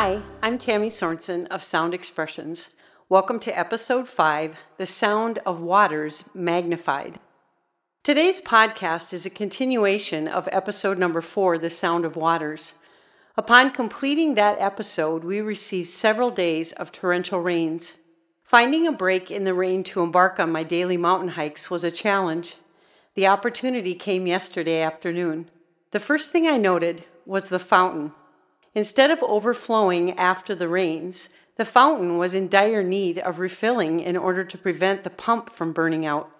Hi, 0.00 0.22
I'm 0.44 0.58
Tammy 0.58 0.90
Sorensen 0.90 1.48
of 1.48 1.64
Sound 1.64 1.92
Expressions. 1.92 2.68
Welcome 3.08 3.40
to 3.40 3.58
episode 3.58 4.06
5 4.06 4.56
The 4.76 4.86
Sound 4.86 5.40
of 5.44 5.58
Waters 5.58 6.22
Magnified. 6.32 7.18
Today's 8.04 8.40
podcast 8.40 9.12
is 9.12 9.26
a 9.26 9.28
continuation 9.28 10.28
of 10.28 10.48
episode 10.52 10.98
number 10.98 11.20
4 11.20 11.58
The 11.58 11.68
Sound 11.68 12.04
of 12.04 12.14
Waters. 12.14 12.74
Upon 13.36 13.72
completing 13.72 14.36
that 14.36 14.60
episode, 14.60 15.24
we 15.24 15.40
received 15.40 15.88
several 15.88 16.30
days 16.30 16.70
of 16.70 16.92
torrential 16.92 17.40
rains. 17.40 17.96
Finding 18.44 18.86
a 18.86 18.92
break 18.92 19.32
in 19.32 19.42
the 19.42 19.52
rain 19.52 19.82
to 19.82 20.02
embark 20.02 20.38
on 20.38 20.52
my 20.52 20.62
daily 20.62 20.96
mountain 20.96 21.30
hikes 21.30 21.72
was 21.72 21.82
a 21.82 21.90
challenge. 21.90 22.58
The 23.16 23.26
opportunity 23.26 23.96
came 23.96 24.28
yesterday 24.28 24.80
afternoon. 24.80 25.50
The 25.90 25.98
first 25.98 26.30
thing 26.30 26.46
I 26.46 26.56
noted 26.56 27.04
was 27.26 27.48
the 27.48 27.58
fountain. 27.58 28.12
Instead 28.78 29.10
of 29.10 29.20
overflowing 29.24 30.16
after 30.16 30.54
the 30.54 30.68
rains, 30.68 31.30
the 31.56 31.64
fountain 31.64 32.16
was 32.16 32.32
in 32.32 32.48
dire 32.48 32.84
need 32.84 33.18
of 33.18 33.40
refilling 33.40 33.98
in 33.98 34.16
order 34.16 34.44
to 34.44 34.56
prevent 34.56 35.02
the 35.02 35.10
pump 35.10 35.50
from 35.50 35.72
burning 35.72 36.06
out. 36.06 36.30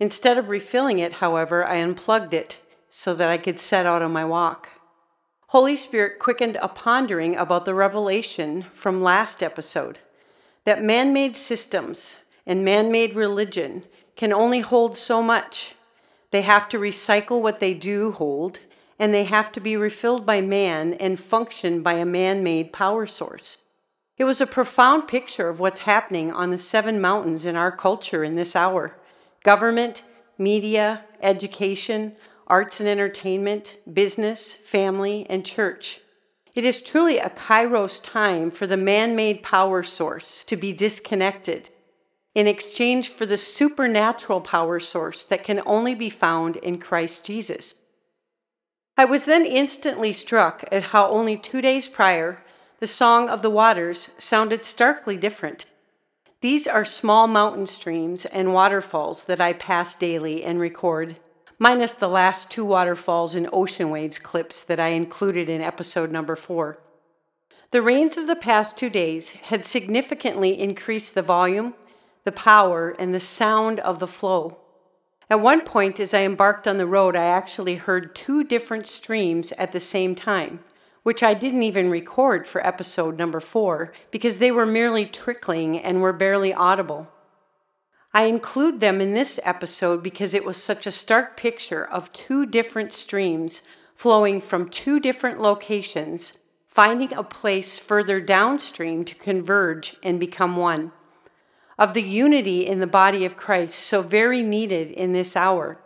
Instead 0.00 0.36
of 0.36 0.48
refilling 0.48 0.98
it, 0.98 1.12
however, 1.12 1.64
I 1.64 1.76
unplugged 1.76 2.34
it 2.34 2.56
so 2.88 3.14
that 3.14 3.28
I 3.28 3.38
could 3.38 3.60
set 3.60 3.86
out 3.86 4.02
on 4.02 4.12
my 4.12 4.24
walk. 4.24 4.70
Holy 5.50 5.76
Spirit 5.76 6.18
quickened 6.18 6.58
a 6.60 6.66
pondering 6.66 7.36
about 7.36 7.64
the 7.64 7.74
revelation 7.74 8.62
from 8.72 9.00
last 9.00 9.40
episode 9.40 10.00
that 10.64 10.82
man 10.82 11.12
made 11.12 11.36
systems 11.36 12.16
and 12.44 12.64
man 12.64 12.90
made 12.90 13.14
religion 13.14 13.84
can 14.16 14.32
only 14.32 14.62
hold 14.62 14.96
so 14.96 15.22
much. 15.22 15.76
They 16.32 16.42
have 16.42 16.68
to 16.70 16.78
recycle 16.80 17.40
what 17.40 17.60
they 17.60 17.72
do 17.72 18.10
hold, 18.10 18.58
and 18.98 19.12
they 19.12 19.24
have 19.24 19.50
to 19.52 19.60
be 19.60 19.76
refilled 19.76 20.24
by 20.26 20.40
man 20.40 20.94
and 20.94 21.18
function 21.18 21.82
by 21.82 21.94
a 21.94 22.06
man 22.06 22.42
made 22.42 22.72
power 22.72 23.06
source. 23.06 23.58
It 24.18 24.24
was 24.24 24.40
a 24.40 24.46
profound 24.46 25.08
picture 25.08 25.48
of 25.48 25.58
what's 25.58 25.80
happening 25.80 26.30
on 26.30 26.50
the 26.50 26.58
seven 26.58 27.00
mountains 27.00 27.44
in 27.44 27.56
our 27.56 27.72
culture 27.72 28.22
in 28.22 28.36
this 28.36 28.54
hour 28.54 28.96
government, 29.42 30.02
media, 30.38 31.04
education, 31.20 32.14
arts 32.46 32.80
and 32.80 32.88
entertainment, 32.88 33.78
business, 33.92 34.52
family, 34.52 35.26
and 35.28 35.44
church. 35.44 36.00
It 36.54 36.64
is 36.64 36.82
truly 36.82 37.18
a 37.18 37.30
kairos 37.30 38.02
time 38.02 38.50
for 38.50 38.66
the 38.66 38.76
man 38.76 39.16
made 39.16 39.42
power 39.42 39.82
source 39.82 40.44
to 40.44 40.56
be 40.56 40.72
disconnected 40.72 41.70
in 42.34 42.46
exchange 42.46 43.08
for 43.08 43.26
the 43.26 43.36
supernatural 43.36 44.40
power 44.40 44.80
source 44.80 45.24
that 45.24 45.44
can 45.44 45.62
only 45.66 45.94
be 45.94 46.10
found 46.10 46.56
in 46.56 46.78
Christ 46.78 47.24
Jesus. 47.24 47.74
I 48.96 49.04
was 49.04 49.24
then 49.24 49.46
instantly 49.46 50.12
struck 50.12 50.64
at 50.70 50.84
how 50.84 51.08
only 51.08 51.36
two 51.36 51.60
days 51.60 51.88
prior, 51.88 52.42
the 52.78 52.86
Song 52.86 53.30
of 53.30 53.42
the 53.42 53.50
Waters 53.50 54.10
sounded 54.18 54.64
starkly 54.64 55.16
different. 55.16 55.66
These 56.40 56.66
are 56.66 56.84
small 56.84 57.26
mountain 57.28 57.66
streams 57.66 58.24
and 58.26 58.52
waterfalls 58.52 59.24
that 59.24 59.40
I 59.40 59.52
pass 59.52 59.94
daily 59.94 60.44
and 60.44 60.60
record 60.60 61.16
minus 61.62 61.92
the 61.92 62.08
last 62.08 62.50
two 62.50 62.64
waterfalls 62.64 63.36
and 63.36 63.48
ocean 63.52 63.88
waves 63.88 64.18
clips 64.18 64.62
that 64.62 64.80
I 64.80 64.88
included 64.88 65.48
in 65.48 65.60
episode 65.60 66.10
number 66.10 66.34
four. 66.34 66.80
The 67.70 67.80
rains 67.80 68.16
of 68.16 68.26
the 68.26 68.34
past 68.34 68.76
two 68.76 68.90
days 68.90 69.30
had 69.30 69.64
significantly 69.64 70.60
increased 70.60 71.14
the 71.14 71.22
volume, 71.22 71.74
the 72.24 72.32
power, 72.32 72.96
and 72.98 73.14
the 73.14 73.20
sound 73.20 73.78
of 73.78 74.00
the 74.00 74.08
flow. 74.08 74.58
At 75.32 75.40
one 75.40 75.62
point, 75.62 75.98
as 75.98 76.12
I 76.12 76.24
embarked 76.24 76.68
on 76.68 76.76
the 76.76 76.86
road, 76.86 77.16
I 77.16 77.24
actually 77.24 77.76
heard 77.76 78.14
two 78.14 78.44
different 78.44 78.86
streams 78.86 79.50
at 79.52 79.72
the 79.72 79.80
same 79.80 80.14
time, 80.14 80.60
which 81.04 81.22
I 81.22 81.32
didn't 81.32 81.62
even 81.62 81.88
record 81.88 82.46
for 82.46 82.66
episode 82.66 83.16
number 83.16 83.40
four 83.40 83.94
because 84.10 84.36
they 84.36 84.52
were 84.52 84.66
merely 84.66 85.06
trickling 85.06 85.78
and 85.78 86.02
were 86.02 86.12
barely 86.12 86.52
audible. 86.52 87.08
I 88.12 88.24
include 88.24 88.80
them 88.80 89.00
in 89.00 89.14
this 89.14 89.40
episode 89.42 90.02
because 90.02 90.34
it 90.34 90.44
was 90.44 90.62
such 90.62 90.86
a 90.86 90.92
stark 90.92 91.34
picture 91.34 91.82
of 91.82 92.12
two 92.12 92.44
different 92.44 92.92
streams 92.92 93.62
flowing 93.94 94.38
from 94.38 94.68
two 94.68 95.00
different 95.00 95.40
locations, 95.40 96.34
finding 96.68 97.14
a 97.14 97.24
place 97.24 97.78
further 97.78 98.20
downstream 98.20 99.02
to 99.06 99.14
converge 99.14 99.96
and 100.02 100.20
become 100.20 100.56
one. 100.56 100.92
Of 101.82 101.94
the 101.94 102.02
unity 102.02 102.64
in 102.64 102.78
the 102.78 102.86
body 102.86 103.24
of 103.24 103.36
Christ, 103.36 103.76
so 103.76 104.02
very 104.02 104.40
needed 104.40 104.92
in 104.92 105.10
this 105.10 105.34
hour. 105.34 105.80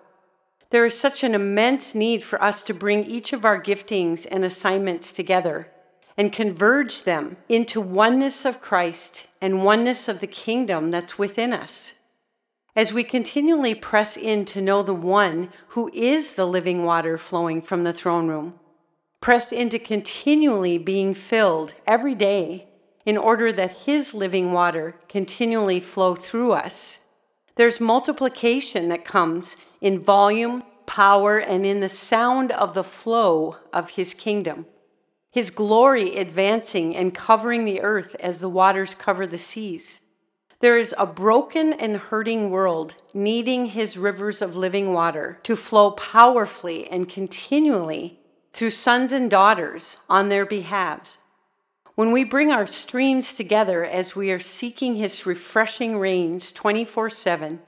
There 0.69 0.85
is 0.85 1.01
such 1.01 1.25
an 1.25 1.35
immense 1.35 1.95
need 1.95 2.23
for 2.23 2.43
us 2.43 2.61
to 2.65 2.75
bring 2.75 3.07
each 3.07 3.33
of 3.33 3.47
our 3.47 3.59
giftings 3.59 4.27
and 4.31 4.45
assignments 4.45 5.11
together 5.11 5.71
and 6.15 6.31
converge 6.31 7.05
them 7.05 7.39
into 7.49 7.81
oneness 7.81 8.45
of 8.45 8.61
Christ 8.61 9.27
and 9.41 9.65
oneness 9.65 10.07
of 10.07 10.21
the 10.21 10.27
kingdom 10.27 10.91
that's 10.91 11.17
within 11.17 11.55
us 11.55 11.95
as 12.77 12.93
we 12.93 13.03
continually 13.03 13.75
press 13.75 14.19
in 14.19 14.45
to 14.45 14.61
know 14.61 14.83
the 14.83 14.93
one 14.93 15.49
who 15.69 15.91
is 15.95 16.33
the 16.33 16.47
living 16.47 16.85
water 16.85 17.17
flowing 17.17 17.63
from 17.63 17.85
the 17.85 17.95
throne 17.95 18.29
room. 18.29 18.53
Press 19.23 19.51
into 19.51 19.79
continually 19.79 20.77
being 20.77 21.15
filled 21.15 21.73
every 21.87 22.15
day 22.15 22.66
in 23.07 23.17
order 23.17 23.53
that 23.53 23.85
his 23.87 24.13
living 24.13 24.53
water 24.53 24.97
continually 25.09 25.81
flow 25.81 26.15
through 26.15 26.53
us. 26.53 26.99
There's 27.55 27.81
multiplication 27.81 28.89
that 28.91 29.05
comes 29.05 29.57
in 29.81 30.01
volume, 30.01 30.65
power, 30.87 31.39
and 31.39 31.65
in 31.65 31.81
the 31.81 31.89
sound 31.89 32.53
of 32.53 32.75
the 32.75 32.85
flow 32.85 33.57
of 33.73 33.91
his 33.91 34.13
kingdom. 34.13 34.67
His 35.31 35.51
glory 35.51 36.17
advancing 36.17 36.97
and 36.97 37.15
covering 37.15 37.65
the 37.65 37.81
earth 37.81 38.17
as 38.21 38.39
the 38.39 38.49
waters 38.49 38.95
cover 38.95 39.27
the 39.27 39.39
seas. 39.39 40.01
There 40.61 40.79
is 40.79 40.95
a 40.99 41.07
broken 41.07 41.75
and 41.75 41.99
hurting 41.99 42.51
world 42.51 42.95
needing 43.13 43.67
his 43.67 43.97
rivers 43.97 44.41
of 44.41 44.57
living 44.57 44.93
water 44.93 45.39
to 45.43 45.55
flow 45.55 45.91
powerfully 45.93 46.89
and 46.89 47.09
continually 47.09 48.19
through 48.53 48.71
sons 48.71 49.13
and 49.13 49.31
daughters 49.31 49.99
on 50.09 50.29
their 50.31 50.47
behalves. 50.47 51.19
When 51.97 52.13
we 52.13 52.25
bring 52.25 52.53
our 52.53 52.67
streams 52.67 53.33
together 53.33 53.83
as 53.83 54.15
we 54.15 54.31
are 54.31 54.39
seeking 54.39 54.97
his 54.97 55.25
refreshing 55.25 55.97
rains 55.97 56.53
24 56.53 57.09
7, 57.09 57.61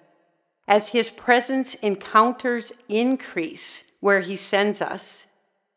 as 0.68 0.90
his 0.90 1.08
presence 1.08 1.74
encounters 1.76 2.70
increase 2.90 3.84
where 4.00 4.20
he 4.20 4.36
sends 4.36 4.82
us, 4.82 5.28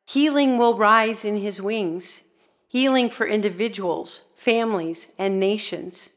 healing 0.06 0.57
will 0.57 0.78
rise 0.78 1.23
in 1.23 1.38
his 1.38 1.62
wings, 1.62 2.23
healing 2.67 3.09
for 3.09 3.25
individuals, 3.25 4.23
families, 4.35 5.07
and 5.18 5.39
nations. 5.39 6.09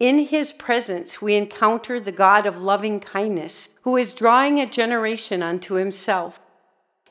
In 0.00 0.20
his 0.20 0.52
presence, 0.52 1.20
we 1.20 1.34
encounter 1.34 2.00
the 2.00 2.12
God 2.12 2.46
of 2.46 2.62
loving 2.62 2.98
kindness, 2.98 3.76
who 3.82 3.98
is 3.98 4.14
drawing 4.14 4.58
a 4.58 4.64
generation 4.64 5.42
unto 5.42 5.74
himself. 5.74 6.40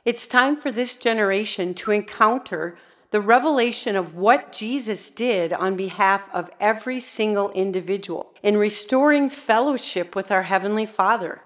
It's 0.03 0.25
time 0.25 0.55
for 0.55 0.71
this 0.71 0.95
generation 0.95 1.75
to 1.75 1.91
encounter 1.91 2.75
the 3.11 3.21
revelation 3.21 3.95
of 3.95 4.15
what 4.15 4.51
Jesus 4.51 5.09
did 5.09 5.53
on 5.53 5.75
behalf 5.75 6.29
of 6.33 6.49
every 6.59 6.99
single 6.99 7.51
individual 7.51 8.33
in 8.43 8.57
restoring 8.57 9.29
fellowship 9.29 10.15
with 10.15 10.31
our 10.31 10.43
Heavenly 10.43 10.85
Father. 10.85 11.41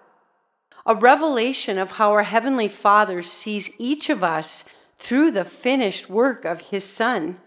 A 0.86 0.96
revelation 0.96 1.78
of 1.78 1.92
how 1.92 2.12
our 2.12 2.24
Heavenly 2.24 2.68
Father 2.68 3.22
sees 3.22 3.72
each 3.78 4.10
of 4.10 4.24
us 4.24 4.66
through 4.98 5.32
the 5.32 5.46
finished 5.46 6.10
work 6.10 6.46
of 6.46 6.70
His 6.70 6.84
Son 6.84 7.40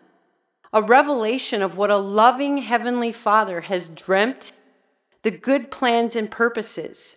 a 0.75 0.83
revelation 0.83 1.63
of 1.63 1.77
what 1.77 1.89
a 1.89 1.97
loving 1.97 2.59
Heavenly 2.59 3.13
Father 3.13 3.61
has 3.63 3.89
dreamt, 3.89 4.51
the 5.23 5.31
good 5.31 5.71
plans 5.71 6.17
and 6.17 6.29
purposes, 6.29 7.17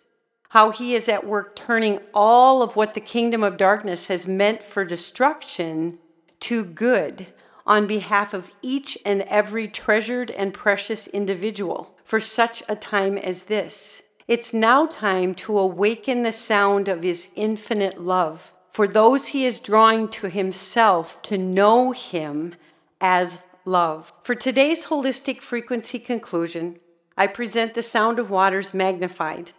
how 0.50 0.69
He 0.69 0.93
is 0.93 1.09
at 1.09 1.25
work 1.25 1.55
turning 1.55 2.00
all 2.13 2.61
of 2.61 2.75
what 2.75 2.93
the 2.93 3.01
kingdom 3.01 3.41
of 3.43 3.57
darkness 3.57 4.05
has 4.05 4.27
meant 4.27 4.61
for 4.61 4.85
destruction 4.85 5.97
to 6.42 6.63
good 6.63 7.28
on 7.66 7.88
behalf 7.88 8.34
of 8.34 8.51
each 8.62 8.98
and 9.06 9.22
every 9.24 9.68
treasured 9.68 10.31
and 10.31 10.54
precious 10.54 11.07
individual 11.07 11.95
for 12.04 12.19
such 12.19 12.63
a 12.69 12.75
time 12.75 13.18
as 13.18 13.44
this. 13.44 14.04
It's 14.28 14.54
now 14.54 14.86
time 14.86 15.36
to 15.36 15.57
awaken 15.57 16.24
the 16.24 16.34
sound 16.34 16.88
of 16.88 17.04
His 17.04 17.30
infinite 17.36 18.01
love 18.01 18.51
for 18.72 18.88
those 18.88 19.28
He 19.30 19.45
is 19.45 19.60
drawing 19.60 20.07
to 20.10 20.30
Himself 20.30 21.22
to 21.24 21.38
know 21.38 21.92
Him 21.92 22.54
as 23.01 23.39
love. 23.66 24.13
For 24.22 24.36
today's 24.36 24.86
holistic 24.86 25.42
frequency 25.42 25.98
conclusion, 25.98 26.80
I 27.18 27.28
present 27.28 27.74
the 27.74 27.81
sound 27.81 28.19
of 28.19 28.30
waters 28.30 28.74
magnified. 28.74 29.51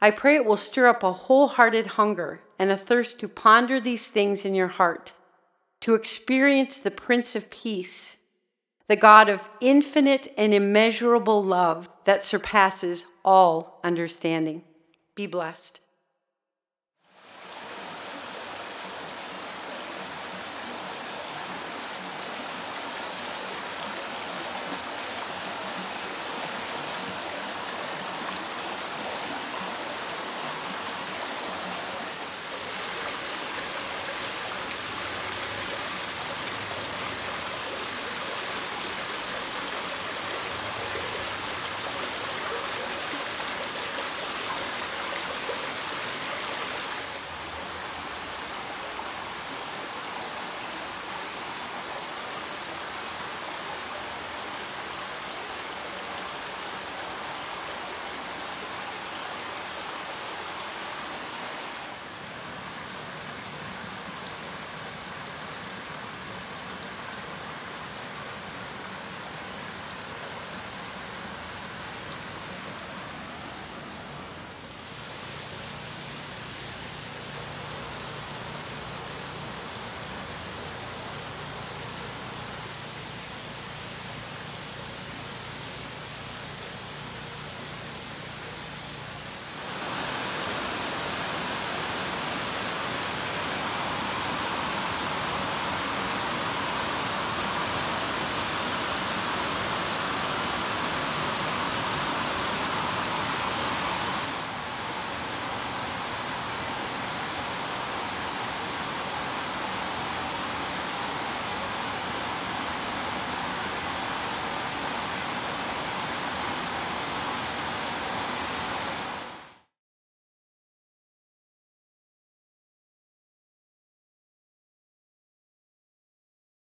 I 0.00 0.10
pray 0.10 0.36
it 0.36 0.46
will 0.46 0.56
stir 0.56 0.86
up 0.86 1.02
a 1.02 1.12
wholehearted 1.12 1.86
hunger 1.86 2.40
and 2.58 2.70
a 2.70 2.76
thirst 2.76 3.20
to 3.20 3.28
ponder 3.28 3.78
these 3.78 4.08
things 4.08 4.44
in 4.44 4.54
your 4.54 4.68
heart, 4.68 5.12
to 5.82 5.94
experience 5.94 6.78
the 6.78 6.90
Prince 6.90 7.36
of 7.36 7.50
Peace, 7.50 8.16
the 8.88 8.96
God 8.96 9.28
of 9.28 9.48
infinite 9.60 10.32
and 10.38 10.54
immeasurable 10.54 11.42
love 11.42 11.88
that 12.04 12.22
surpasses 12.22 13.04
all 13.24 13.80
understanding. 13.84 14.62
Be 15.14 15.26
blessed. 15.26 15.81